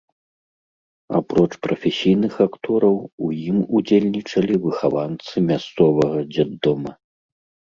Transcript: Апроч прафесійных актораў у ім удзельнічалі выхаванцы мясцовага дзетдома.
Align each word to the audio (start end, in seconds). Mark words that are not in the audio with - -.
Апроч 1.19 1.49
прафесійных 1.65 2.33
актораў 2.47 2.97
у 3.27 3.31
ім 3.49 3.57
удзельнічалі 3.81 4.55
выхаванцы 4.65 5.35
мясцовага 5.53 6.19
дзетдома. 6.35 6.91